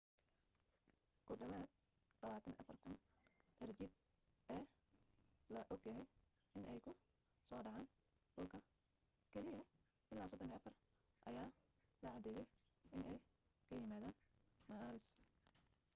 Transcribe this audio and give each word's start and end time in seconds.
ku 1.25 1.31
dhawaad 1.39 1.69
24,000 2.21 2.95
cirjiidheed 3.57 3.93
ee 4.55 4.63
la 5.53 5.61
og 5.73 5.79
yahay 5.87 6.07
inay 6.57 6.79
ku 6.85 6.91
soo 7.47 7.61
dhaceen 7.65 7.87
dhulka 8.35 8.57
keliya 9.31 9.61
ilaa 10.11 10.27
34 10.31 11.29
ayaa 11.29 11.47
la 12.03 12.09
caddeeyay 12.13 12.47
inay 12.97 13.17
ka 13.67 13.73
yimaadeen 13.81 14.15
maaris 14.69 15.07